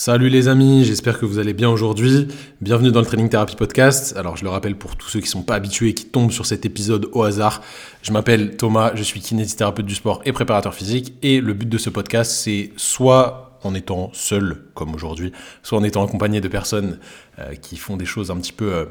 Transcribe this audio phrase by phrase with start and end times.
[0.00, 2.28] Salut les amis, j'espère que vous allez bien aujourd'hui.
[2.60, 4.16] Bienvenue dans le Training Therapy Podcast.
[4.16, 6.46] Alors je le rappelle pour tous ceux qui ne sont pas habitués qui tombent sur
[6.46, 7.62] cet épisode au hasard,
[8.02, 11.78] je m'appelle Thomas, je suis kinésithérapeute du sport et préparateur physique et le but de
[11.78, 15.32] ce podcast c'est soit en étant seul comme aujourd'hui,
[15.64, 17.00] soit en étant accompagné de personnes
[17.40, 18.72] euh, qui font des choses un petit peu...
[18.72, 18.84] Euh,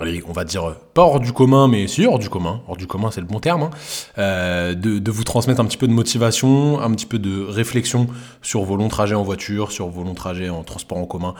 [0.00, 3.10] on va dire, pas hors du commun, mais si hors du commun, hors du commun
[3.10, 3.70] c'est le bon terme, hein,
[4.18, 8.06] euh, de, vous transmettre un petit peu de motivation, un petit peu de réflexion
[8.42, 11.34] sur vos longs trajets en voiture, sur vos longs trajets en transport en commun.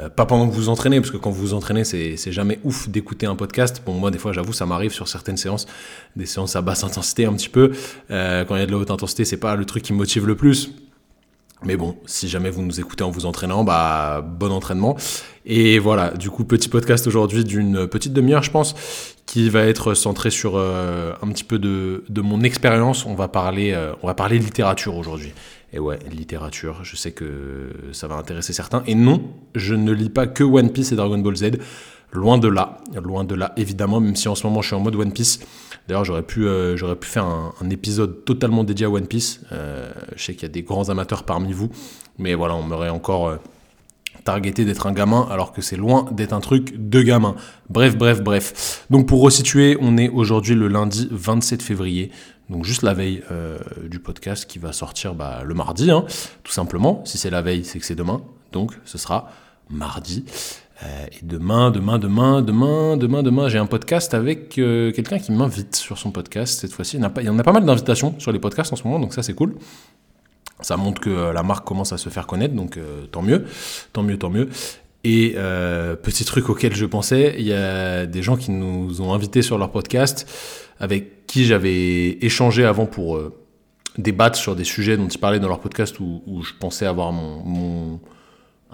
[0.00, 2.88] Euh, pas pendant que vous entraînez, parce que quand vous vous entraînez, c'est jamais ouf
[2.88, 3.80] d'écouter un podcast.
[3.86, 5.66] Bon, moi, des fois, j'avoue, ça m'arrive sur certaines séances,
[6.16, 7.70] des séances à basse intensité un petit peu.
[8.10, 9.98] Euh, quand il y a de la haute intensité, c'est pas le truc qui me
[9.98, 10.72] motive le plus.
[11.62, 14.96] Mais bon, si jamais vous nous écoutez en vous entraînant, bah bon entraînement.
[15.46, 18.74] Et voilà, du coup, petit podcast aujourd'hui d'une petite demi-heure, je pense,
[19.26, 23.06] qui va être centré sur euh, un petit peu de, mon expérience.
[23.06, 25.32] On va parler, euh, on va parler littérature aujourd'hui.
[25.72, 28.82] Et ouais, littérature, je sais que ça va intéresser certains.
[28.86, 29.22] Et non,
[29.54, 31.50] je ne lis pas que One Piece et Dragon Ball Z.
[32.14, 34.80] Loin de là, loin de là, évidemment, même si en ce moment je suis en
[34.80, 35.40] mode One Piece.
[35.88, 39.40] D'ailleurs, j'aurais pu, euh, pu faire un, épisode totalement dédié à One Piece.
[39.50, 41.70] Euh, je sais qu'il y a des grands amateurs parmi vous,
[42.18, 43.36] mais voilà, on m'aurait encore euh,
[44.22, 47.34] targeté d'être un gamin, alors que c'est loin d'être un truc de gamin.
[47.68, 48.86] Bref, bref, bref.
[48.90, 52.12] Donc pour resituer, on est aujourd'hui le lundi 27 février.
[52.48, 53.22] Donc juste la veille
[53.88, 56.04] du podcast qui va sortir bah, le mardi, hein,
[56.44, 57.02] tout simplement.
[57.06, 58.20] Si c'est la veille, c'est que c'est demain.
[58.52, 59.30] Donc ce sera
[59.70, 60.24] mardi.
[60.84, 65.32] Euh, et demain, demain, demain, demain, demain, demain, j'ai un podcast avec euh, quelqu'un qui
[65.32, 66.60] m'invite sur son podcast.
[66.60, 68.98] Cette fois-ci, il y, en a pas, mal d'invitations sur les podcasts en ce moment,
[68.98, 69.54] donc ça c'est cool.
[70.60, 72.78] Ça montre que euh, la marque commence à se faire connaître, donc
[73.12, 73.46] tant mieux,
[73.92, 74.48] tant mieux, tant mieux.
[75.04, 75.36] Et
[76.02, 79.58] petit truc auquel je pensais, il y a des gens qui nous ont invités sur
[79.58, 80.26] leur podcast,
[80.80, 83.20] avec qui j'avais échangé avant pour
[83.98, 88.00] débattre sur des sujets dont ils parlaient dans leur podcast où je pensais avoir mon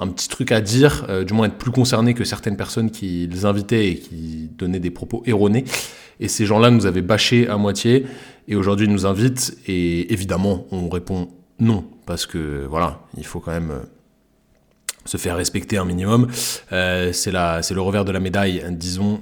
[0.01, 3.29] un petit truc à dire, euh, du moins être plus concerné que certaines personnes qui
[3.31, 5.65] les invitaient et qui donnaient des propos erronés.
[6.19, 8.07] Et ces gens-là nous avaient bâché à moitié
[8.49, 11.29] et aujourd'hui ils nous invitent et évidemment on répond
[11.61, 13.81] non parce que voilà, il faut quand même euh,
[15.05, 16.29] se faire respecter un minimum.
[16.73, 19.21] Euh, c'est le revers de la médaille, disons.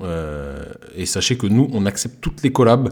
[0.97, 2.91] et sachez que nous, on accepte toutes les collabs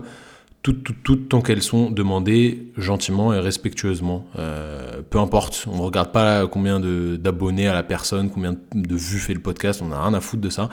[0.66, 4.26] toutes, toutes, toutes, tant qu'elles sont demandées gentiment et respectueusement.
[4.36, 9.20] Euh, peu importe, on ne regarde pas combien d'abonnés à la personne, combien de vues
[9.20, 10.68] fait le podcast, on n'a rien à foutre de ça.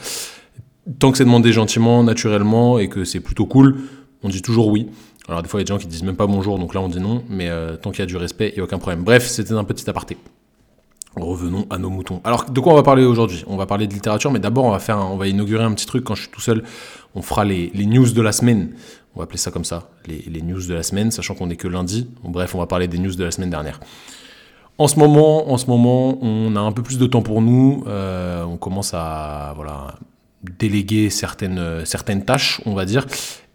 [0.97, 3.81] Tant que c'est demandé gentiment, naturellement, et que c'est plutôt cool,
[4.23, 4.87] on dit toujours oui.
[5.27, 6.81] Alors des fois, il y a des gens qui disent même pas bonjour, donc là
[6.81, 8.79] on dit non, mais euh, tant qu'il y a du respect, il n'y a aucun
[8.79, 9.03] problème.
[9.03, 10.17] Bref, c'était un petit aparté.
[11.15, 12.19] Revenons à nos moutons.
[12.23, 13.43] Alors, de quoi on va parler aujourd'hui?
[13.45, 16.03] On va parler de littérature, mais d'abord, on va on va inaugurer un petit truc
[16.03, 16.63] quand je suis tout seul.
[17.13, 18.71] On fera les, les news de la semaine.
[19.16, 21.68] On va appeler ça comme ça, les, news de la semaine, sachant qu'on n'est que
[21.68, 22.07] lundi.
[22.24, 23.79] Bref, on va parler des news de la semaine dernière.
[24.79, 27.84] En ce moment, en ce moment, on a un peu plus de temps pour nous.
[27.88, 29.96] Euh, on commence à voilà
[30.57, 33.06] déléguer certaines certaines tâches, on va dire,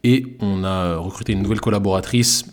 [0.04, 2.46] et on a recruté une nouvelle collaboratrice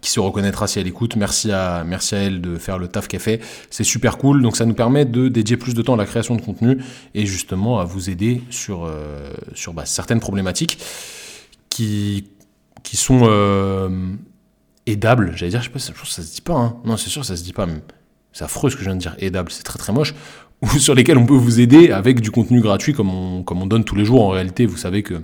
[0.00, 1.16] qui se reconnaîtra si elle écoute.
[1.16, 3.40] Merci à, merci à elle de faire le taf qu'elle fait.
[3.70, 4.42] C'est super cool.
[4.42, 6.78] Donc ça nous permet de dédier plus de temps à la création de contenu
[7.14, 10.78] et justement à vous aider sur, euh, sur bah, certaines problématiques
[12.82, 13.88] qui, sont euh,
[14.86, 15.32] aidables.
[15.36, 16.54] J'allais dire, je sais pas, ça se dit pas.
[16.54, 16.76] Hein.
[16.84, 17.66] Non, c'est sûr, ça se dit pas.
[18.32, 19.14] C'est affreux ce que je viens de dire.
[19.18, 20.14] Aidables, c'est très très moche.
[20.62, 23.66] Ou sur lesquels on peut vous aider avec du contenu gratuit comme on, comme on
[23.66, 24.24] donne tous les jours.
[24.24, 25.22] En réalité, vous savez que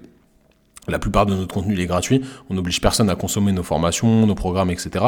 [0.87, 2.20] la plupart de notre contenu est gratuit.
[2.50, 5.06] On n'oblige personne à consommer nos formations, nos programmes, etc.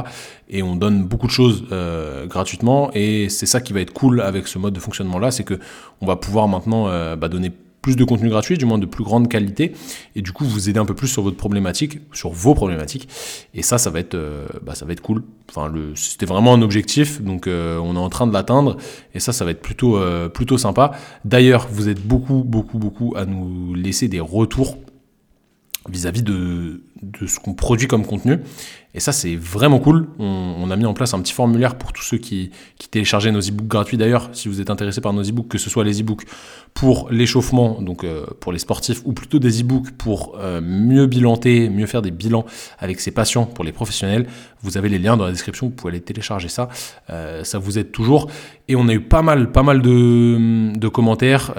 [0.48, 2.90] Et on donne beaucoup de choses euh, gratuitement.
[2.94, 5.60] Et c'est ça qui va être cool avec ce mode de fonctionnement là, c'est que
[6.00, 7.52] on va pouvoir maintenant euh, bah, donner
[7.86, 9.72] plus de contenu gratuit, du moins de plus grande qualité,
[10.16, 13.08] et du coup vous aider un peu plus sur votre problématique, sur vos problématiques.
[13.54, 15.22] Et ça, ça va être, euh, bah, ça va être cool.
[15.48, 18.76] Enfin, c'était vraiment un objectif, donc euh, on est en train de l'atteindre,
[19.14, 20.90] et ça, ça va être plutôt, euh, plutôt sympa.
[21.24, 24.78] D'ailleurs, vous êtes beaucoup, beaucoup, beaucoup à nous laisser des retours
[25.88, 26.80] vis-à-vis de,
[27.26, 28.38] ce qu'on produit comme contenu.
[28.94, 30.08] Et ça, c'est vraiment cool.
[30.18, 33.40] On, a mis en place un petit formulaire pour tous ceux qui, qui téléchargeaient nos
[33.40, 33.98] e-books gratuits.
[33.98, 36.24] D'ailleurs, si vous êtes intéressé par nos e-books, que ce soit les e-books
[36.72, 41.68] pour l'échauffement, donc euh, pour les sportifs, ou plutôt des e-books pour euh, mieux bilanter,
[41.68, 42.46] mieux faire des bilans
[42.78, 44.26] avec ses patients pour les professionnels,
[44.62, 45.66] vous avez les liens dans la description.
[45.66, 46.70] Vous pouvez aller télécharger ça.
[47.10, 48.30] Euh, ça vous aide toujours.
[48.68, 51.54] Et on a eu pas mal, pas mal de, de commentaires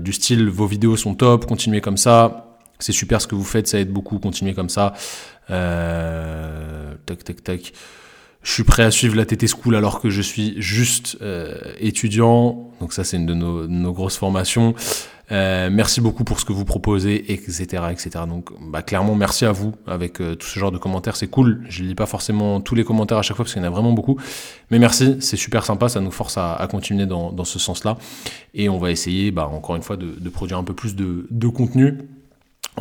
[0.00, 2.49] du style vos vidéos sont top, continuez comme ça
[2.84, 4.94] c'est super ce que vous faites, ça aide beaucoup, continuez comme ça.
[5.50, 7.72] Euh, tac, tac, tac.
[8.42, 12.70] Je suis prêt à suivre la TT School alors que je suis juste euh, étudiant.
[12.80, 14.74] Donc ça, c'est une de nos, grosses formations.
[15.30, 18.10] Euh, merci beaucoup pour ce que vous proposez, etc., etc.
[18.26, 21.16] Donc, bah, clairement, merci à vous avec tout ce genre de commentaires.
[21.16, 21.62] C'est cool.
[21.68, 23.70] Je lis pas forcément tous les commentaires à chaque fois parce qu'il y en a
[23.70, 24.18] vraiment beaucoup.
[24.70, 25.90] Mais merci, c'est super sympa.
[25.90, 27.98] Ça nous force à, continuer dans, ce sens-là.
[28.54, 31.98] Et on va essayer, bah, encore une fois, de, produire un peu plus de contenu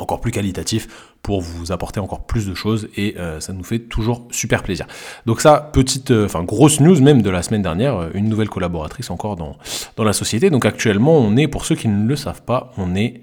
[0.01, 0.87] encore plus qualitatif
[1.21, 4.87] pour vous apporter encore plus de choses et euh, ça nous fait toujours super plaisir.
[5.25, 8.49] Donc ça, petite, euh, enfin grosse news même de la semaine dernière, euh, une nouvelle
[8.49, 9.57] collaboratrice encore dans,
[9.95, 10.49] dans la société.
[10.49, 13.21] Donc actuellement, on est, pour ceux qui ne le savent pas, on est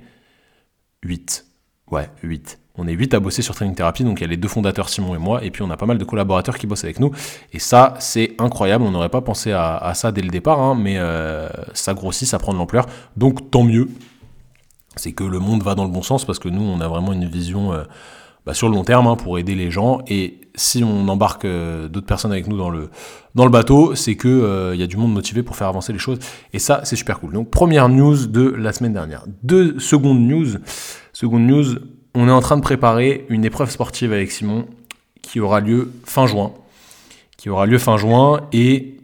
[1.02, 1.46] 8.
[1.90, 2.58] Ouais, 8.
[2.78, 4.90] On est 8 à bosser sur Training Therapy, donc il y a les deux fondateurs
[4.90, 7.10] Simon et moi, et puis on a pas mal de collaborateurs qui bossent avec nous.
[7.54, 10.98] Et ça, c'est incroyable, on n'aurait pas pensé à, ça dès le départ, hein, mais
[11.72, 12.84] ça grossit, ça prend de l'ampleur,
[13.16, 13.88] donc tant mieux
[14.96, 17.12] c'est que le monde va dans le bon sens parce que nous, on a vraiment
[17.12, 17.84] une vision euh,
[18.46, 20.00] bah, sur le long terme hein, pour aider les gens.
[20.08, 22.88] Et si on embarque euh, d'autres personnes avec nous dans le,
[23.34, 26.18] bateau, c'est qu'il euh, y a du monde motivé pour faire avancer les choses.
[26.52, 27.32] Et ça, c'est super cool.
[27.32, 29.24] Donc, première news de la semaine dernière.
[29.42, 30.56] Deux secondes news.
[31.12, 31.64] Seconde news,
[32.14, 34.66] on est en train de préparer une épreuve sportive avec Simon
[35.20, 36.52] qui aura lieu fin juin.
[37.36, 38.96] Qui aura lieu fin juin et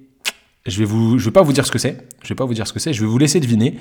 [0.66, 2.06] je vais dire ce que c'est.
[2.22, 2.92] Je vais pas vous dire ce que c'est.
[2.92, 3.78] Je vais vous laisser deviner.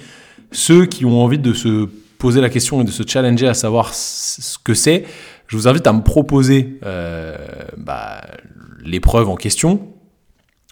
[0.52, 1.88] Ceux qui ont envie de se
[2.18, 5.06] poser la question et de se challenger à savoir ce que c'est,
[5.48, 7.36] je vous invite à me proposer euh,
[7.78, 8.22] bah,
[8.84, 9.88] l'épreuve en question.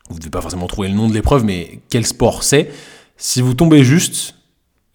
[0.10, 2.72] Vous ne devez pas forcément trouver le nom de l'épreuve, mais quel sport c'est.
[3.18, 4.36] Si vous tombez juste,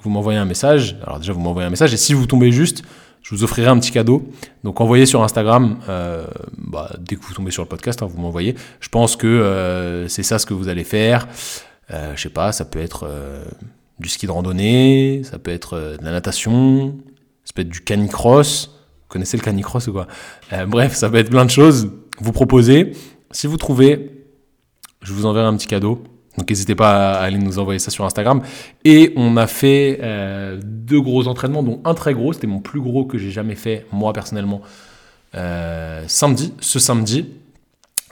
[0.03, 0.97] vous m'envoyez un message.
[1.03, 1.93] Alors déjà, vous m'envoyez un message.
[1.95, 2.83] Et si vous tombez juste,
[3.23, 4.31] je vous offrirai un petit cadeau.
[4.63, 6.27] Donc envoyez sur Instagram, euh,
[6.59, 8.55] bah, dès que vous tombez sur le podcast, hein, vous m'envoyez.
[8.81, 11.27] Je pense que euh, c'est ça ce que vous allez faire.
[11.91, 13.09] Euh, je sais pas, ça peut être
[13.99, 16.96] du ski de randonnée, ça peut être euh, de la natation,
[17.44, 18.70] ça peut être du canicross.
[19.02, 20.06] Vous connaissez le canicross ou quoi?
[20.67, 21.91] Bref, ça peut être plein de choses.
[22.19, 22.93] Vous proposez.
[23.31, 24.26] Si vous trouvez,
[25.02, 26.02] je vous enverrai un petit cadeau.
[26.37, 28.43] Donc n'hésitez pas à aller nous envoyer ça sur Instagram.
[28.85, 32.81] Et on a fait euh, deux gros entraînements, dont un très gros, c'était mon plus
[32.81, 34.61] gros que j'ai jamais fait, moi personnellement,
[35.35, 37.26] euh, samedi, ce samedi.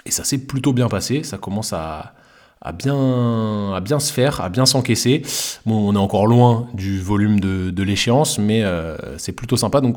[0.05, 2.15] Et ça s'est plutôt bien passé, ça commence à,
[2.63, 5.23] à bien se faire, à bien s'encaisser.
[5.67, 9.81] Bon, on est encore loin du volume de, l'échéance, mais euh, c'est plutôt sympa.
[9.81, 9.97] Donc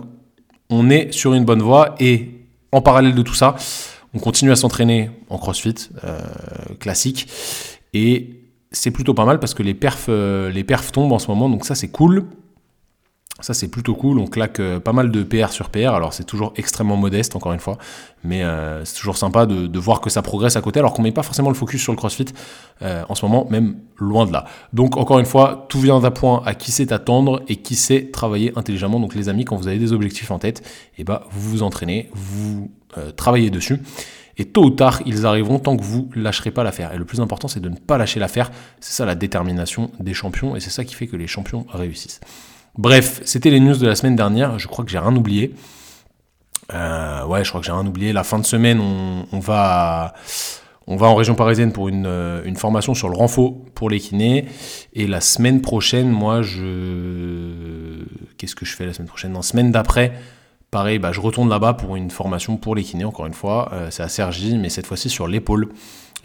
[0.70, 2.32] on est sur une bonne voie et
[2.72, 3.56] en parallèle de tout ça,
[4.14, 5.90] on continue à s'entraîner en crossfit
[6.80, 7.28] classique
[7.94, 8.46] et
[8.76, 11.50] c'est plutôt pas mal parce que les perfs, euh, les perfs tombent en ce moment,
[11.50, 12.26] donc ça c'est cool.
[13.42, 16.24] Ça c'est plutôt cool, on claque euh, pas mal de PR sur PR, alors c'est
[16.24, 17.78] toujours extrêmement modeste encore une fois,
[18.24, 21.12] mais euh, c'est toujours sympa de, voir que ça progresse à côté alors qu'on met
[21.12, 22.28] pas forcément le focus sur le CrossFit
[22.82, 24.46] en ce moment, même loin de là.
[24.72, 28.10] Donc encore une fois, tout vient d'un point à qui sait attendre et qui sait
[28.12, 29.00] travailler intelligemment.
[29.00, 30.64] Donc les amis, quand vous avez des objectifs en tête,
[30.98, 32.72] eh ben, vous vous entraînez, vous
[33.16, 33.82] travaillez dessus.
[34.38, 36.94] Et tôt ou tard, ils arriveront tant que vous lâcherez pas l'affaire.
[36.94, 38.52] Et le plus important, c'est de ne pas lâcher l'affaire.
[38.80, 42.20] C'est ça la détermination des champions et c'est ça qui fait que les champions réussissent.
[42.78, 44.60] Bref, c'était les news de la semaine dernière.
[44.60, 45.56] Je crois que j'ai rien oublié.
[46.74, 48.14] Euh, ouais, je crois que j'ai rien oublié.
[48.14, 50.14] La fin de semaine, on, va,
[50.88, 54.46] en région parisienne pour une, euh, formation sur le renfort pour les kinés.
[54.94, 58.04] Et la semaine prochaine, moi, je.
[58.38, 59.32] Qu'est-ce que je fais la semaine prochaine?
[59.32, 60.14] Non, semaine d'après,
[60.76, 63.70] Pareil, bah, je retourne là-bas pour une formation pour les kinés, encore une fois.
[63.72, 65.70] Euh, c'est à Sergi, mais cette fois-ci sur l'épaule.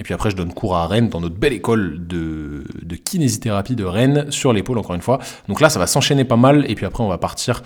[0.01, 2.65] Et puis après, je donne cours à Rennes, dans notre belle école de,
[3.05, 5.19] kinésithérapie de Rennes, sur l'épaule, encore une fois.
[5.47, 6.65] Donc là, ça va s'enchaîner pas mal.
[6.71, 7.63] Et puis après, on va partir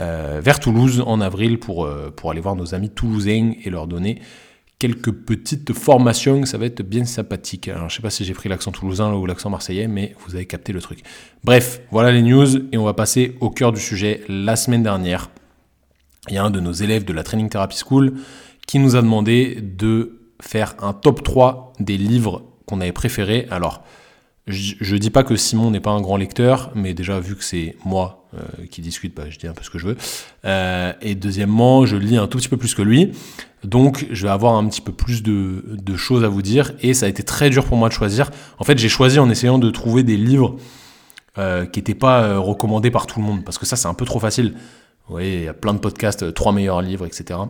[0.00, 3.86] euh, vers Toulouse en avril pour, euh, pour aller voir nos amis toulousains et leur
[3.86, 4.22] donner
[4.78, 6.46] quelques petites formations.
[6.46, 7.68] Ça va être bien sympathique.
[7.68, 10.46] Alors, je sais pas si j'ai pris l'accent toulousain ou l'accent marseillais, mais vous avez
[10.46, 11.00] capté le truc.
[11.44, 12.72] Bref, voilà les news.
[12.72, 14.22] Et on va passer au cœur du sujet.
[14.30, 15.28] La semaine dernière,
[16.28, 18.14] il y a un de nos élèves de la Training Therapy School
[18.66, 23.46] qui nous a demandé de faire un top 3 des livres qu'on avait préférés.
[23.50, 23.82] Alors,
[24.46, 27.44] je ne dis pas que Simon n'est pas un grand lecteur, mais déjà vu que
[27.44, 29.96] c'est moi euh, qui discute, bah, je dis un peu ce que je veux.
[30.44, 33.12] Euh, et deuxièmement, je lis un tout petit peu plus que lui,
[33.62, 36.72] donc je vais avoir un petit peu plus de, choses à vous dire.
[36.82, 38.30] Et ça a été très dur pour moi de choisir.
[38.58, 40.56] En fait, j'ai choisi en essayant de trouver des livres
[41.38, 44.04] euh, qui n'étaient pas recommandés par tout le monde, parce que ça c'est un peu
[44.04, 44.54] trop facile.
[45.06, 47.40] Vous voyez, il y a plein de podcasts, trois meilleurs livres, etc.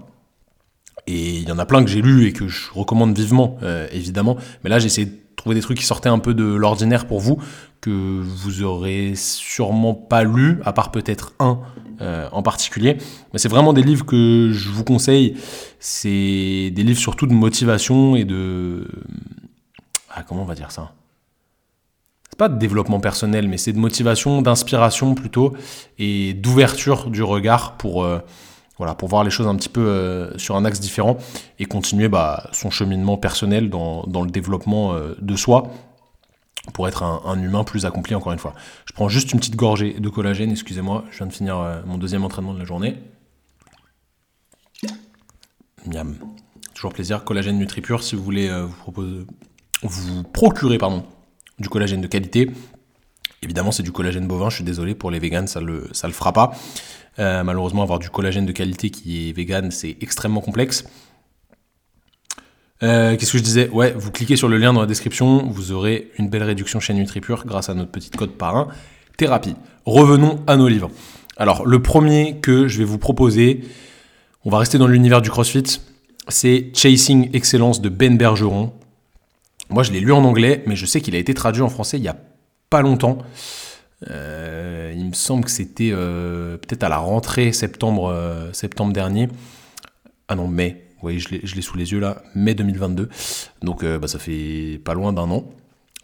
[1.07, 3.87] Et il y en a plein que j'ai lus et que je recommande vivement, euh,
[3.93, 4.37] évidemment.
[4.63, 7.21] Mais là, j'ai essayé de trouver des trucs qui sortaient un peu de l'ordinaire pour
[7.21, 7.39] vous,
[7.81, 11.61] que vous aurez sûrement pas lu, à part peut-être un
[12.01, 12.97] euh, en particulier.
[13.33, 15.37] Mais c'est vraiment des livres que je vous conseille.
[15.79, 18.89] C'est des livres surtout de motivation et de...
[20.11, 20.93] Ah, comment on va dire ça?
[22.39, 25.53] Pas de développement personnel, mais c'est de motivation, d'inspiration plutôt,
[25.99, 28.19] et d'ouverture du regard pour, euh,
[28.77, 31.17] voilà, pour voir les choses un petit peu euh, sur un axe différent
[31.59, 35.71] et continuer bah, son cheminement personnel dans, le développement euh, de soi.
[36.73, 38.55] pour être un, humain plus accompli encore une fois.
[38.87, 41.99] Je prends juste une petite gorgée de collagène, excusez-moi, je viens de finir euh, mon
[41.99, 42.97] deuxième entraînement de la journée.
[45.87, 46.17] Miam.
[46.75, 47.23] Toujours plaisir.
[47.25, 48.51] Collagène NutriPure, si vous voulez
[48.87, 49.25] vous,
[49.83, 51.05] vous procurer pardon,
[51.61, 52.51] du collagène de qualité.
[53.43, 56.15] Évidemment, c'est du collagène bovin, je suis désolé pour les vegans, ça le, ça le
[56.15, 56.57] fera pas.
[57.19, 60.85] Euh, malheureusement, avoir du collagène de qualité qui est vegan, c'est extrêmement complexe.
[62.83, 63.69] Euh, qu'est-ce que je disais?
[63.69, 66.93] Ouais, vous cliquez sur le lien dans la description, vous aurez une belle réduction chez
[66.93, 68.69] NutriPure grâce à notre petite code parrain
[69.17, 69.55] thérapie.
[69.87, 70.91] Revenons à nos livres.
[71.37, 73.63] Alors, le premier que je vais vous proposer,
[74.45, 75.81] on va rester dans l'univers du CrossFit,
[76.29, 78.73] c'est Chasing Excellence de Ben Bergeron.
[79.71, 81.99] Moi, je l'ai lu en anglais, mais je sais qu'il a été traduit en français
[81.99, 82.17] il y a
[82.71, 83.19] pas longtemps.
[84.11, 89.29] Euh, il me semble que c'était euh, peut-être à la rentrée septembre, septembre dernier.
[90.29, 93.09] Ah non, mai, voyez, je l'ai sous les yeux là, mai 2022.
[93.63, 95.45] Donc euh, bah, ça fait pas loin d'un an.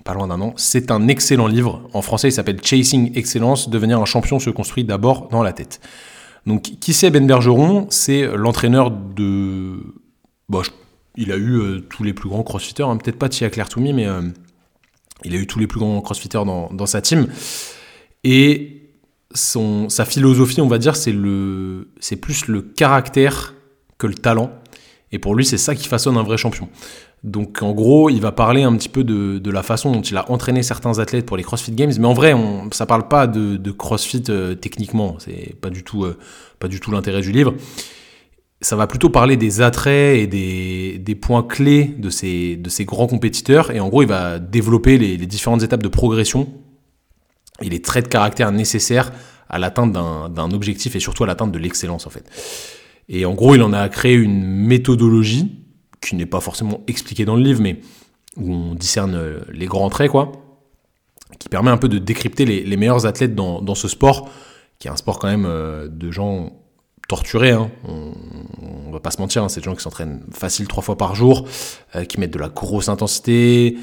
[0.04, 0.54] Pas loin d'un an.
[0.56, 1.88] C'est un excellent livre.
[1.92, 3.68] En français, il s'appelle Chasing Excellence.
[3.68, 5.80] Devenir un champion se construit d'abord dans la tête.
[6.46, 7.86] Donc, qui c'est Ben Bergeron?
[7.90, 9.78] C'est l'entraîneur de.
[10.48, 10.62] Bon,
[11.16, 12.96] il a eu euh, tous les plus grands crossfitters, hein.
[12.96, 14.22] peut-être pas Tia Claire Toumi, mais euh,
[15.24, 17.26] il a eu tous les plus grands crossfitters dans, dans sa team.
[18.24, 18.80] Et
[19.34, 21.12] son, sa philosophie, on va dire, c'est
[22.16, 23.54] plus le caractère
[23.98, 24.50] que le talent.
[25.12, 26.68] Et pour lui, c'est ça qui façonne un vrai champion.
[27.22, 30.30] Donc en gros, il va parler un petit peu de, la façon dont il a
[30.30, 33.70] entraîné certains athlètes pour les CrossFit Games, mais en vrai, on, ça parle pas de,
[33.72, 36.16] CrossFit euh, techniquement, c'est pas du tout, euh,
[36.58, 37.54] pas du tout l'intérêt du livre.
[38.62, 43.06] Ça va plutôt parler des attraits et des, points clés de ces, de ces grands
[43.06, 46.48] compétiteurs, et en gros, il va développer les, les différentes étapes de progression
[47.60, 49.12] et les traits de caractère nécessaires
[49.48, 52.24] à l'atteinte d'un objectif et surtout à l'atteinte de l'excellence en fait.
[53.08, 55.50] Et en gros, il en a créé une méthodologie
[56.00, 57.80] qui n'est pas forcément expliquée dans le livre, mais
[58.36, 60.32] où on discerne euh, les grands traits, quoi,
[61.38, 64.30] qui permet un peu de décrypter les, meilleurs athlètes dans, ce sport,
[64.78, 66.52] qui est un sport quand même euh, de gens
[67.08, 67.50] torturés.
[67.50, 67.70] Hein.
[67.86, 68.12] On,
[68.86, 71.14] on, va pas se mentir, hein, c'est des gens qui s'entraînent facile trois fois par
[71.14, 71.46] jour,
[71.96, 73.76] euh, qui mettent de la grosse intensité,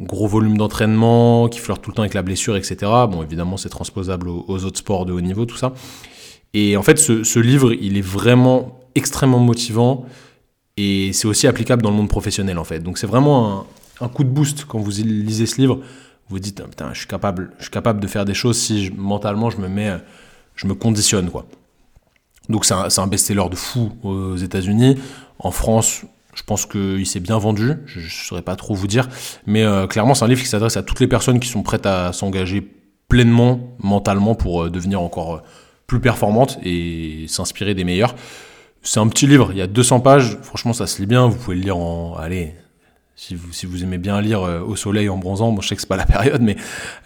[0.00, 2.76] gros volume d'entraînement, qui flirtent tout le temps avec la blessure, etc.
[3.10, 5.72] Bon, évidemment, c'est transposable aux, autres sports de haut niveau, tout ça.
[6.54, 10.06] Et en fait, ce, livre, il est vraiment extrêmement motivant
[10.76, 12.80] et c'est aussi applicable dans le monde professionnel en fait.
[12.80, 13.66] Donc c'est vraiment
[14.00, 15.80] un, coup de boost quand vous lisez ce livre.
[16.28, 19.50] Vous dites, putain, je suis capable, je suis capable de faire des choses si mentalement
[19.50, 19.96] je me mets,
[20.54, 21.46] je me conditionne quoi.
[22.48, 24.96] Donc c'est un best-seller de fou aux États-Unis.
[25.38, 26.02] En France,
[26.38, 27.74] je pense qu'il s'est bien vendu.
[27.86, 29.08] Je ne saurais pas trop vous dire,
[29.46, 31.84] mais euh, clairement c'est un livre qui s'adresse à toutes les personnes qui sont prêtes
[31.84, 32.62] à s'engager
[33.08, 35.42] pleinement mentalement pour euh, devenir encore euh,
[35.88, 38.14] plus performante et s'inspirer des meilleurs.
[38.82, 41.36] C'est un petit livre, il y a 200 pages, franchement ça se lit bien, vous
[41.36, 42.14] pouvez le lire en...
[42.16, 42.54] Allez,
[43.16, 45.80] si vous, si vous aimez bien lire au soleil en bronzant, bon je sais que
[45.80, 46.56] c'est pas la période, mais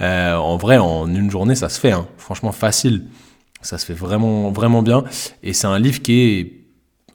[0.00, 2.06] en vrai en une journée ça se fait, hein.
[2.18, 3.06] franchement facile,
[3.62, 5.04] ça se fait vraiment, vraiment bien.
[5.42, 6.52] Et c'est un livre qui est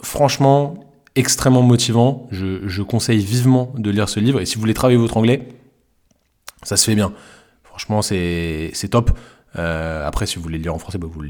[0.02, 0.87] franchement
[1.18, 5.00] extrêmement motivant, je, je conseille vivement de lire ce livre, et si vous voulez travailler
[5.00, 5.48] votre anglais,
[6.64, 7.14] ça se fait bien.
[7.64, 9.12] Franchement c'est top.
[9.58, 11.30] Euh, après, si vous voulez le lire en français, bah, vous le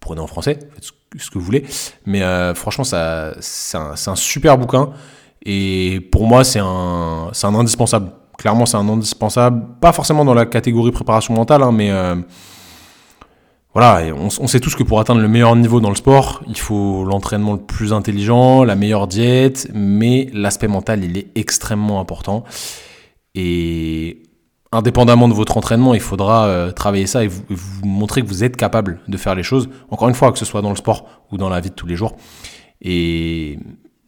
[0.00, 0.84] prenez en français, faites
[1.18, 1.64] ce que vous voulez.
[2.06, 4.90] Mais euh, franchement, c'est un, super bouquin.
[5.44, 8.12] Et pour moi, c'est un, un indispensable.
[8.36, 9.64] Clairement, c'est un indispensable.
[9.80, 12.16] Pas forcément dans la catégorie préparation mentale, hein, mais euh,
[13.74, 17.04] voilà, on, sait tous que pour atteindre le meilleur niveau dans le sport, il faut
[17.04, 22.44] l'entraînement le plus intelligent, la meilleure diète, mais l'aspect mental, il est extrêmement important.
[23.34, 24.22] Et
[24.72, 27.42] indépendamment de votre entraînement, il faudra euh, travailler ça et vous,
[27.84, 29.68] montrer que vous êtes capable de faire les choses.
[29.90, 31.86] Encore une fois, que ce soit dans le sport ou dans la vie de tous
[31.86, 32.16] les jours.
[32.80, 33.58] Et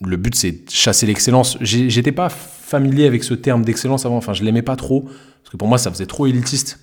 [0.05, 1.59] le but, c'est de chasser l'excellence.
[1.61, 4.17] J'étais pas familier avec ce terme d'excellence avant.
[4.17, 6.81] Enfin, je l'aimais pas trop parce que pour moi, ça faisait trop élitiste.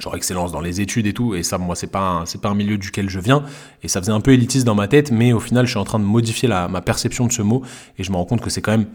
[0.00, 1.34] Genre excellence dans les études et tout.
[1.34, 3.44] Et ça, moi, c'est pas c'est pas un milieu duquel je viens.
[3.82, 5.10] Et ça faisait un peu élitiste dans ma tête.
[5.10, 7.62] Mais au final, je suis en train de modifier la, ma perception de ce mot
[7.98, 8.86] et je me rends compte que c'est quand même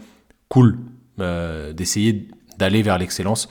[0.48, 0.78] cool
[1.20, 3.48] euh, d'essayer d'aller vers l'excellence.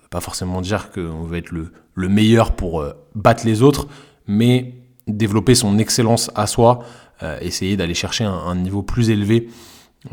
[0.00, 3.88] Ça pas forcément dire qu'on veut être le, le meilleur pour euh, battre les autres,
[4.26, 4.74] mais
[5.06, 6.80] développer son excellence à soi,
[7.22, 9.48] euh, essayer d'aller chercher un, niveau plus élevé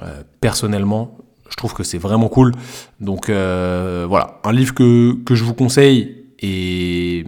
[0.02, 1.18] euh, personnellement.
[1.50, 2.54] Je trouve que c'est vraiment cool.
[3.00, 7.26] Donc voilà, un livre que, que je vous conseille et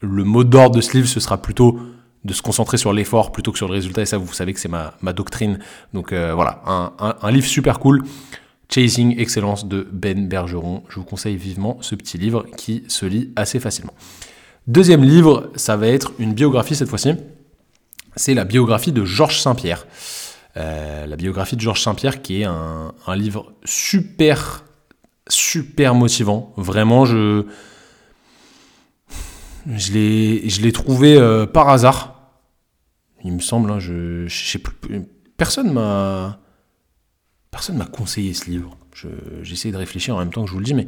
[0.00, 1.78] le mot d'ordre de ce livre, ce sera plutôt
[2.24, 4.02] de se concentrer sur l'effort plutôt que sur le résultat.
[4.02, 5.58] Et ça, vous savez que c'est ma, doctrine.
[5.94, 8.02] Donc voilà, un, un, un, livre super cool.
[8.68, 10.84] Chasing Excellence de Ben Bergeron.
[10.88, 13.94] Je vous conseille vivement ce petit livre qui se lit assez facilement.
[14.66, 17.14] Deuxième livre, ça va être une biographie cette fois-ci.
[18.14, 19.86] C'est la biographie de Georges Saint-Pierre.
[20.56, 24.64] Euh, la biographie de Georges Saint-Pierre qui est un, livre super
[25.28, 26.52] super motivant.
[26.56, 27.46] Vraiment, je
[29.66, 32.16] je l'ai trouvé euh, par hasard.
[33.24, 34.74] Il me semble, hein, je, je sais plus,
[35.36, 36.38] personne m'a
[37.50, 38.76] personne m'a conseillé ce livre.
[39.42, 40.86] J'essaie de réfléchir en même temps que je vous le dis, mais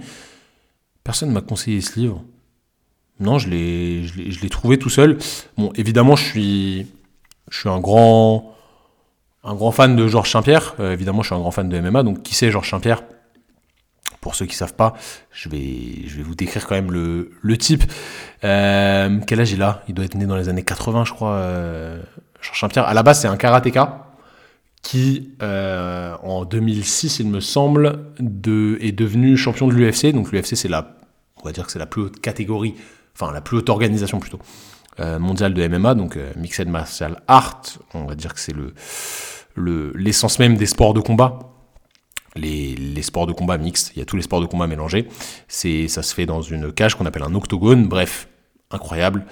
[1.04, 2.22] personne m'a conseillé ce livre.
[3.20, 5.18] Non, je l'ai je l'ai trouvé tout seul.
[5.56, 6.86] Bon, évidemment, je suis
[7.50, 8.54] je suis un grand
[9.44, 10.74] un grand fan de Georges Saint-Pierre.
[10.80, 12.02] Euh, évidemment, je suis un grand fan de MMA.
[12.02, 13.02] Donc, qui c'est Georges Saint-Pierre?
[14.22, 14.94] Pour ceux qui savent pas,
[15.30, 17.84] je vais, je vais vous décrire quand même le, le type.
[18.44, 19.82] Euh, quel âge il a?
[19.88, 21.32] Il doit être né dans les années 80, je crois.
[21.32, 22.00] Euh,
[22.40, 22.86] Georges Saint-Pierre.
[22.86, 24.06] À la base, c'est un karatéka
[24.82, 30.12] qui, euh, en 2006, il me semble, de, est devenu champion de l'UFC.
[30.12, 30.96] Donc, l'UFC, c'est la,
[31.42, 32.74] on va dire que c'est la plus haute catégorie,
[33.14, 34.40] enfin, la plus haute organisation plutôt.
[35.00, 37.62] Euh, mondiale de MMA, donc euh, Mixed Martial Art,
[37.94, 41.38] on va dire que c'est le, l'essence même des sports de combat.
[42.34, 45.08] Les, sports de combat mixtes, il y a tous les sports de combat mélangés.
[45.48, 47.88] C'est, ça se fait dans une cage qu'on appelle un octogone.
[47.88, 48.28] Bref,
[48.70, 49.26] incroyable.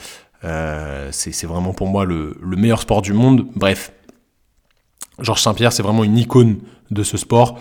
[0.45, 3.47] Euh, c'est, vraiment pour moi le, le, meilleur sport du monde.
[3.54, 3.92] Bref,
[5.19, 7.59] Georges Saint-Pierre, c'est vraiment une icône de ce sport.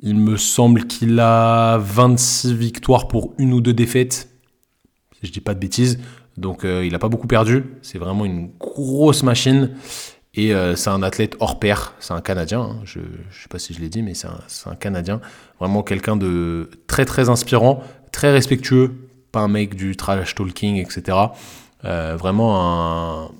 [0.00, 4.28] Il me semble qu'il a 26 victoires pour une ou deux défaites,
[5.12, 5.98] si je dis pas de bêtises.
[6.36, 7.64] Donc euh, il n'a pas beaucoup perdu.
[7.82, 9.70] C'est vraiment une grosse machine.
[10.36, 12.76] Et euh, c'est un athlète hors pair, c'est un Canadien, hein.
[12.84, 15.20] je ne sais pas si je l'ai dit, mais c'est un, Canadien.
[15.60, 21.18] Vraiment quelqu'un de très très inspirant, très respectueux, pas un mec du trash talking, etc.
[21.84, 23.30] Euh, vraiment un...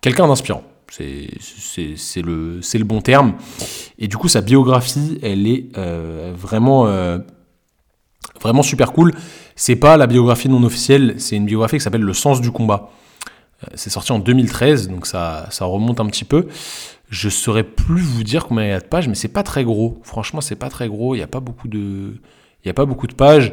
[0.00, 1.28] quelqu'un d'inspirant, c'est
[2.22, 3.34] le, bon terme.
[3.98, 6.86] Et du coup, sa biographie, elle est euh, vraiment,
[8.40, 9.12] vraiment super cool.
[9.54, 12.90] C'est pas la biographie non officielle, c'est une biographie qui s'appelle Le sens du combat.
[13.68, 16.46] Euh, c'est sorti en 2013, donc ça, ça remonte un petit peu.
[17.08, 19.64] Je saurais plus vous dire combien il y a de pages, mais c'est pas très
[19.64, 20.00] gros.
[20.02, 21.14] Franchement, c'est pas très gros.
[21.14, 22.14] Il n'y a pas beaucoup de,
[22.64, 23.52] il y a pas beaucoup de pages.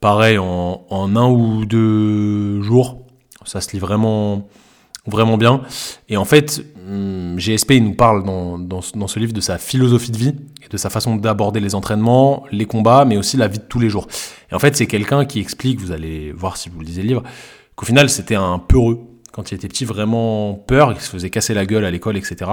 [0.00, 3.06] Pareil, en, en un ou deux jours,
[3.44, 4.48] ça se lit vraiment,
[5.06, 5.62] vraiment bien.
[6.08, 10.12] Et en fait, hum, GSP il nous parle dans, dans, ce livre de sa philosophie
[10.12, 10.34] de vie
[10.72, 13.90] de sa façon d'aborder les entraînements, les combats, mais aussi la vie de tous les
[13.90, 14.08] jours.
[14.50, 17.22] Et en fait, c'est quelqu'un qui explique, vous allez voir si vous lisez le livre,
[17.76, 19.00] qu'au final, c'était un peureux
[19.32, 22.50] quand il était petit, vraiment peur, il se faisait casser la gueule à l'école, etc.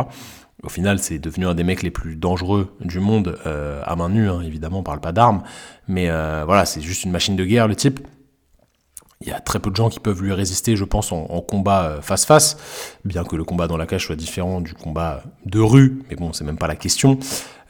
[0.64, 4.10] Au final, c'est devenu un des mecs les plus dangereux du monde, euh, à main
[4.10, 5.44] nue, hein, évidemment, on parle pas d'armes,
[5.88, 8.00] mais euh, voilà, c'est juste une machine de guerre, le type.
[9.22, 12.00] Il y a très peu de gens qui peuvent lui résister, je pense, en, combat
[12.02, 16.04] face-face, euh, bien que le combat dans la cage soit différent du combat de rue,
[16.10, 17.20] mais bon, c'est même pas la question.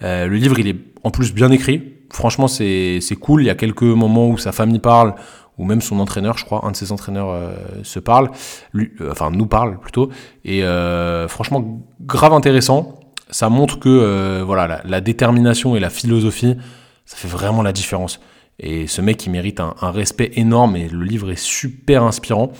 [0.03, 3.55] Euh, le livre, il est en plus bien écrit, franchement, c'est cool, il y a
[3.55, 5.15] quelques moments où sa famille parle,
[5.59, 7.51] ou même son entraîneur, je crois, un de ses entraîneurs euh,
[7.83, 8.31] se parle,
[8.73, 10.09] lui, euh, enfin nous parle plutôt,
[10.45, 12.95] et euh, franchement grave intéressant.
[13.29, 16.55] Ça montre que voilà la, détermination et la philosophie,
[17.05, 18.19] ça fait vraiment la différence.
[18.57, 22.51] Et ce mec, il mérite un, respect énorme et le livre est super inspirant.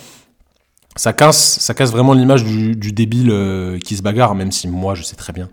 [0.96, 5.02] Ça casse, ça casse vraiment l'image du, débile qui se bagarre, même si moi je
[5.02, 5.50] sais très bien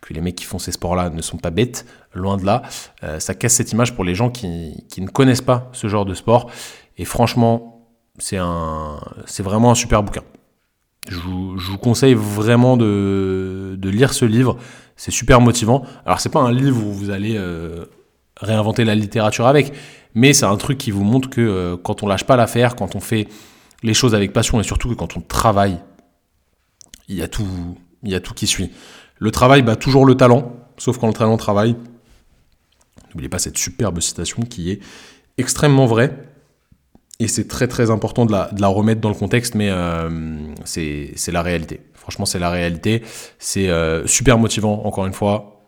[0.00, 2.62] que les mecs qui font ces sports-là ne sont pas bêtes, loin de là.
[3.02, 6.04] Euh, ça casse cette image pour les gens qui, qui, ne connaissent pas ce genre
[6.04, 6.50] de sport
[6.96, 10.22] et franchement, c'est un, c'est vraiment un super bouquin.
[11.08, 14.58] Je vous, je vous conseille vraiment de, de, lire ce livre.
[14.96, 15.84] C'est super motivant.
[16.04, 17.84] Alors c'est pas un livre où vous allez euh,
[18.40, 19.72] réinventer la littérature avec,
[20.14, 22.96] mais c'est un truc qui vous montre que euh, quand on lâche pas l'affaire, quand
[22.96, 23.28] on fait
[23.82, 25.78] les choses avec passion et surtout que quand on travaille,
[27.08, 27.46] il y a tout,
[28.02, 28.70] il y a tout qui suit.
[29.18, 31.76] Le travail bat toujours le talent, sauf quand le talent travaille.
[33.10, 34.80] N'oubliez pas cette superbe citation qui est
[35.38, 36.16] extrêmement vraie.
[37.18, 41.40] Et c'est très très important de la, remettre dans le contexte, mais euh, c'est la
[41.40, 41.80] réalité.
[41.94, 43.02] Franchement, c'est la réalité.
[43.38, 45.64] C'est euh, super motivant, encore une fois.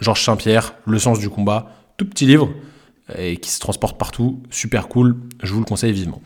[0.00, 2.50] Georges Saint-Pierre, Le sens du combat, tout petit livre,
[3.16, 6.20] et qui se transporte partout, super cool, je vous le conseille vivement.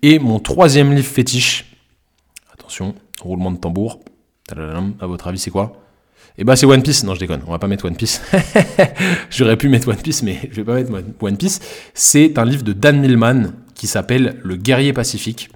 [0.00, 1.76] Et mon troisième livre fétiche,
[2.52, 4.00] attention, roulement de tambour,
[4.50, 5.81] à votre avis c'est quoi?
[6.38, 7.04] Et bah c'est One Piece.
[7.04, 7.42] Non, je déconne.
[7.46, 8.20] On va pas mettre One Piece.
[9.30, 11.60] J'aurais pu mettre One Piece, mais je vais pas mettre One Piece.
[11.94, 15.50] C'est un livre de Dan Millman qui s'appelle Le guerrier pacifique.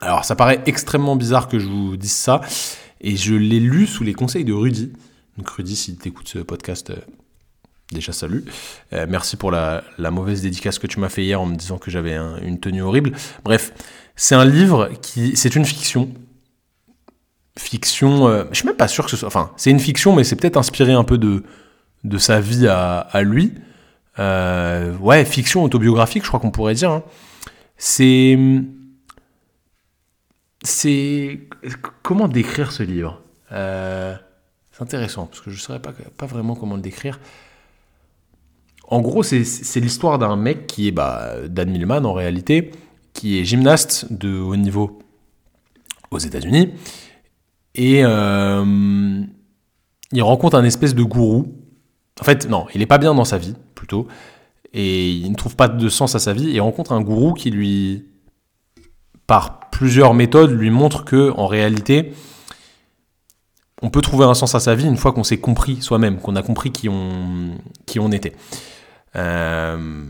[0.00, 2.40] Alors ça paraît extrêmement bizarre que je vous dise ça,
[3.00, 4.92] et je l'ai lu sous les conseils de Rudy.
[5.36, 6.96] Donc Rudy, si tu écoutes ce podcast, euh,
[7.92, 8.44] déjà salut.
[8.92, 11.90] Euh, merci pour la, mauvaise dédicace que tu m'as fait hier en me disant que
[11.90, 13.12] j'avais une tenue horrible.
[13.44, 13.72] Bref,
[14.16, 16.10] c'est un livre qui, c'est une fiction
[17.58, 18.28] fiction.
[18.28, 19.28] Euh, je suis même pas sûr que ce soit.
[19.28, 21.42] Enfin, c'est une fiction, mais c'est peut-être inspiré un peu de,
[22.04, 23.54] de sa vie à, lui.
[24.18, 26.90] Euh, ouais, fiction autobiographique, je crois qu'on pourrait dire.
[26.90, 27.02] Hein.
[27.76, 28.38] C'est.
[30.62, 31.40] C'est.
[32.02, 33.22] Comment décrire ce livre?
[33.52, 34.14] Euh,
[34.72, 37.18] C'est intéressant, parce que je ne saurais pas, pas vraiment comment le décrire.
[38.90, 42.72] En gros, c'est l'histoire d'un mec qui est bah, Dan Millman en réalité,
[43.12, 44.98] qui est gymnaste de haut niveau
[46.10, 46.74] aux États-Unis.
[47.74, 49.22] Et euh,
[50.12, 51.54] il rencontre un espèce de gourou.
[52.20, 54.08] En fait, non, il n'est pas bien dans sa vie, plutôt.
[54.72, 56.50] Et il ne trouve pas de sens à sa vie.
[56.50, 58.06] Et il rencontre un gourou qui lui,
[59.26, 62.12] par plusieurs méthodes, lui montre que, en réalité,
[63.82, 66.36] on peut trouver un sens à sa vie une fois qu'on s'est compris soi-même, qu'on
[66.36, 68.34] a compris qui on, qui on était.
[69.16, 70.04] Euh,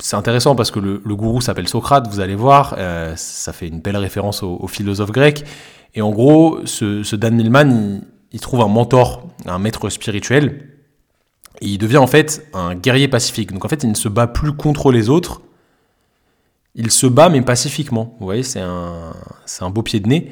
[0.00, 3.80] c'est intéressant parce que le, gourou s'appelle Socrate, vous allez voir, euh, ça fait une
[3.80, 5.44] belle référence au, philosophe grec.
[5.94, 8.00] Et en gros, ce, Dan Millman,
[8.32, 10.68] il, trouve un mentor, un maître spirituel,
[11.60, 13.52] et il devient en fait un guerrier pacifique.
[13.52, 15.42] Donc en fait, il ne se bat plus contre les autres,
[16.74, 18.16] il se bat mais pacifiquement.
[18.20, 19.12] Vous voyez, c'est un,
[19.44, 20.30] c'est un beau pied de nez.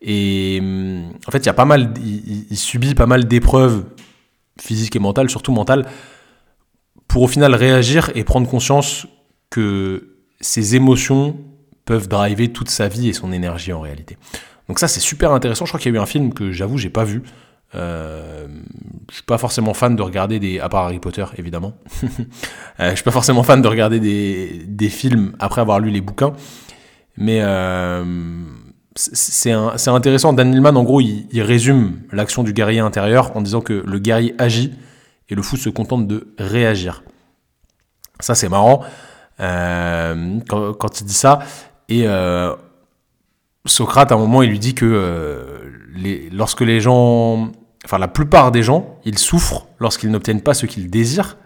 [0.00, 0.60] Et
[1.26, 3.84] en fait, il y a pas mal, il subit pas mal d'épreuves
[4.60, 5.86] physiques et mentales, surtout mentales,
[7.14, 9.06] pour au final réagir et prendre conscience
[9.48, 11.36] que ses émotions
[11.84, 14.18] peuvent driver toute sa vie et son énergie en réalité.
[14.66, 15.64] Donc ça c'est super intéressant.
[15.64, 17.22] Je crois qu'il y a eu un film que j'avoue j'ai pas vu.
[17.76, 18.48] Euh,
[19.10, 21.74] je suis pas forcément fan de regarder des, à part Harry Potter évidemment.
[22.80, 26.00] euh, je suis pas forcément fan de regarder des, des films après avoir lu les
[26.00, 26.32] bouquins,
[27.16, 28.04] mais euh,
[28.96, 30.32] c'est intéressant.
[30.32, 34.34] Dan Millman en gros il résume l'action du guerrier intérieur en disant que le guerrier
[34.38, 34.72] agit
[35.28, 37.02] et le fou se contente de réagir.
[38.20, 38.82] Ça, c'est marrant
[39.40, 41.40] euh, quand, il dit ça.
[41.88, 42.54] Et euh,
[43.66, 47.50] Socrate, à un moment, il lui dit que euh, les, lorsque les gens,
[47.84, 51.36] enfin la plupart des gens, ils souffrent lorsqu'ils n'obtiennent pas ce qu'ils désirent,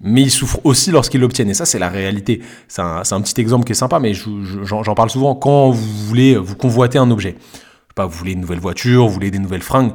[0.00, 1.50] mais ils souffrent aussi lorsqu'ils l'obtiennent.
[1.50, 2.42] Et ça, c'est la réalité.
[2.68, 5.34] C'est un, petit exemple qui est sympa, mais j'en parle souvent.
[5.34, 9.06] Quand vous voulez vous convoiter un objet, je sais pas, vous voulez une nouvelle voiture,
[9.06, 9.92] vous voulez des nouvelles fringues,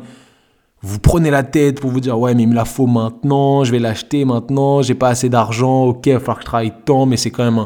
[0.81, 3.71] vous prenez la tête pour vous dire ouais mais il me la faut maintenant, je
[3.71, 7.05] vais l'acheter maintenant, j'ai pas assez d'argent, ok, il va falloir que je travaille tant,
[7.05, 7.65] mais c'est quand même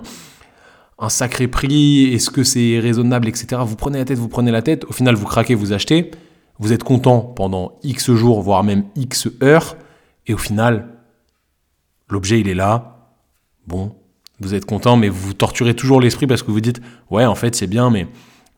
[1.00, 3.62] un, sacré prix, est-ce que c'est raisonnable, etc.
[3.66, 6.12] Vous prenez la tête, vous prenez la tête, au final vous craquez, vous achetez,
[6.60, 9.76] vous êtes content pendant X jours, voire même X heures,
[10.28, 10.88] et au final,
[12.08, 13.10] l'objet il est là,
[13.68, 13.96] bon,
[14.40, 17.56] vous êtes content, mais vous torturez toujours l'esprit parce que vous dites ouais en fait
[17.56, 18.08] c'est bien, mais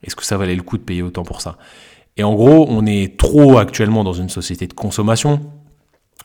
[0.03, 1.57] est-ce que ça valait le coup de payer autant pour ça?
[2.17, 5.41] Et en gros, on est trop actuellement dans une société de consommation.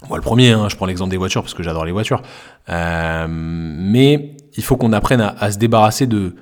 [0.08, 2.22] Moi, le premier, hein, je prends l'exemple des voitures parce que j'adore les voitures.
[2.68, 6.36] Euh, mais il faut qu'on apprenne à, se débarrasser de,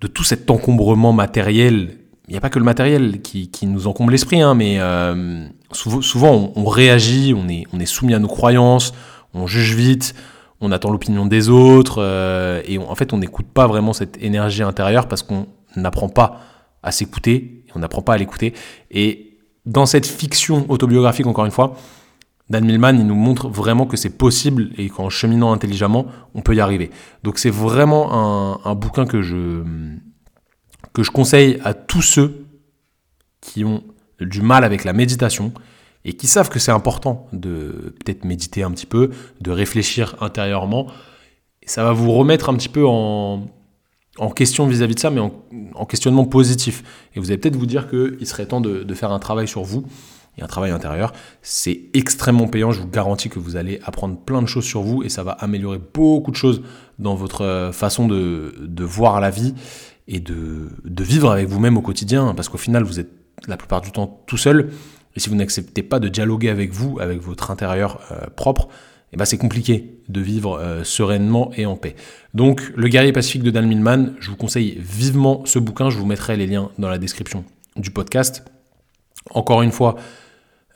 [0.00, 1.96] de tout cet encombrement matériel.
[2.28, 5.46] Il n'y a pas que le matériel qui, qui nous encombre l'esprit, hein, mais euh,
[5.72, 8.92] souvent, souvent on, réagit, on est, on est soumis à nos croyances,
[9.34, 10.14] on juge vite,
[10.60, 14.62] on attend l'opinion des autres, euh, et en fait on n'écoute pas vraiment cette énergie
[14.62, 16.40] intérieure parce qu'on n'apprend pas
[16.82, 18.54] à s'écouter on n'apprend pas à l'écouter.
[18.90, 21.76] Et dans cette fiction autobiographique, encore une fois,
[22.48, 26.54] Dan Millman, il nous montre vraiment que c'est possible et qu'en cheminant intelligemment, on peut
[26.54, 26.90] y arriver.
[27.22, 29.62] Donc c'est vraiment un, bouquin que je,
[30.92, 32.46] que je conseille à tous ceux
[33.40, 33.84] qui ont
[34.20, 35.52] du mal avec la méditation
[36.04, 40.88] et qui savent que c'est important de peut-être méditer un petit peu, de réfléchir intérieurement.
[41.62, 43.46] Et ça va vous remettre un petit peu en,
[44.20, 46.84] en question vis-à-vis de ça, mais en, questionnement positif.
[47.16, 49.84] Et vous allez peut-être vous dire qu'il serait temps de, faire un travail sur vous
[50.36, 51.12] et un travail intérieur.
[51.40, 55.02] C'est extrêmement payant, je vous garantis que vous allez apprendre plein de choses sur vous
[55.02, 56.62] et ça va améliorer beaucoup de choses
[56.98, 59.54] dans votre euh, façon de, voir la vie
[60.06, 63.10] et de, vivre avec vous-même au quotidien, parce qu'au final, vous êtes
[63.48, 64.70] la plupart du temps tout seul.
[65.16, 68.68] Et si vous n'acceptez pas de dialoguer avec vous, avec votre intérieur euh, propre,
[69.12, 71.96] eh ben c'est compliqué de vivre euh, sereinement et en paix.
[72.34, 75.90] Donc, Le guerrier pacifique de Dan Millman, je vous conseille vivement ce bouquin.
[75.90, 77.44] Je vous mettrai les liens dans la description
[77.76, 78.44] du podcast.
[79.30, 79.96] Encore une fois,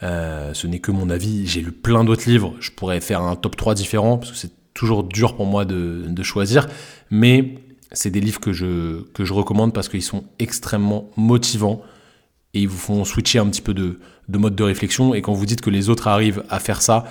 [0.02, 1.46] euh, ce n'est que mon avis.
[1.46, 2.54] J'ai lu plein d'autres livres.
[2.60, 6.22] Je pourrais faire un top 3 différent parce que c'est toujours dur pour moi de,
[6.22, 6.66] choisir.
[7.10, 7.54] Mais
[7.92, 11.82] c'est des livres que je, que je recommande parce qu'ils sont extrêmement motivants
[12.52, 15.14] et ils vous font switcher un petit peu de, de mode de réflexion.
[15.14, 17.04] Et quand vous dites que les autres arrivent à faire ça,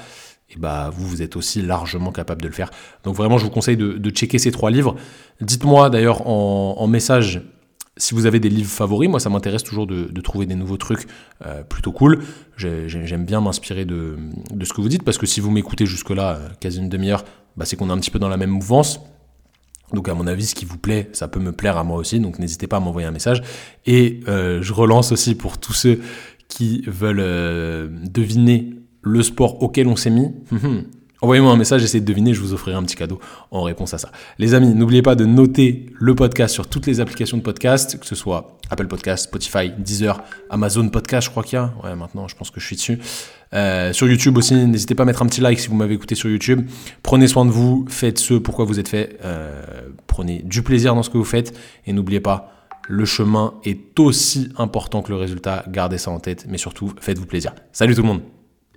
[0.55, 2.69] et bah vous, vous êtes aussi largement capable de le faire.
[3.03, 4.95] Donc vraiment, je vous conseille de, checker ces trois livres.
[5.41, 7.41] Dites-moi d'ailleurs en, message
[7.97, 9.09] si vous avez des livres favoris.
[9.09, 11.07] Moi, ça m'intéresse toujours de, trouver des nouveaux trucs
[11.45, 12.23] euh, plutôt cool.
[12.57, 14.17] J'aime bien m'inspirer de,
[14.63, 17.23] ce que vous dites parce que si vous m'écoutez jusque-là, euh, quasi une demi-heure,
[17.57, 18.99] bah, c'est qu'on est un petit peu dans la même mouvance.
[19.91, 22.19] Donc à mon avis, ce qui vous plaît, ça peut me plaire à moi aussi.
[22.19, 23.41] Donc n'hésitez pas à m'envoyer un message.
[23.85, 26.01] Et euh, je relance aussi pour tous ceux
[26.47, 30.83] qui veulent deviner le sport auquel on s'est mis, hum,
[31.23, 33.97] envoyez-moi un message, essayez de deviner, je vous offrirai un petit cadeau en réponse à
[33.97, 34.11] ça.
[34.39, 38.05] Les amis, n'oubliez pas de noter le podcast sur toutes les applications de podcast, que
[38.05, 41.73] ce soit Apple Podcast, Spotify, Deezer, Amazon Podcast, je crois qu'il y a.
[41.83, 42.99] Ouais, maintenant, je pense que je suis dessus.
[43.53, 46.15] Euh, sur YouTube aussi, n'hésitez pas à mettre un petit like si vous m'avez écouté
[46.15, 46.67] sur YouTube.
[47.03, 49.17] Prenez soin de vous, faites ce pourquoi vous êtes fait.
[49.23, 49.61] Euh,
[50.07, 52.51] prenez du plaisir dans ce que vous faites et n'oubliez pas,
[52.89, 55.63] le chemin est aussi important que le résultat.
[55.69, 57.53] Gardez ça en tête, mais surtout, faites-vous plaisir.
[57.71, 58.32] Salut tout le monde